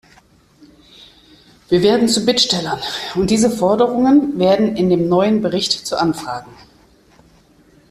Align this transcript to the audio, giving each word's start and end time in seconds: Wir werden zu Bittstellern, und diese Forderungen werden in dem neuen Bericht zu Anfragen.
Wir 1.69 1.83
werden 1.83 2.07
zu 2.09 2.25
Bittstellern, 2.25 2.79
und 3.13 3.29
diese 3.29 3.51
Forderungen 3.51 4.39
werden 4.39 4.75
in 4.75 4.89
dem 4.89 5.07
neuen 5.07 5.43
Bericht 5.43 5.73
zu 5.85 5.95
Anfragen. 5.95 6.51